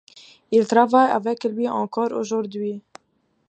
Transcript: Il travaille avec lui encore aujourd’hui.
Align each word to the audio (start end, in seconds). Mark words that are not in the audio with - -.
Il 0.49 0.65
travaille 0.67 1.11
avec 1.11 1.43
lui 1.43 1.69
encore 1.69 2.11
aujourd’hui. 2.13 2.81